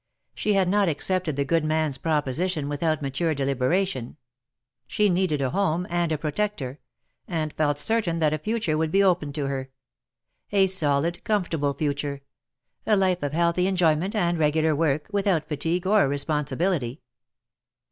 [0.33, 4.17] She had not accepted the good man's proposition without mature deliberation.
[4.87, 6.79] She needed a home and a protector,
[7.27, 9.69] and felt certain that a future would be opened to her—
[10.61, 12.23] a solid, comfortable future—
[12.87, 17.03] a life of healthy enjoy ment and regular work, without fatigue or responsibility.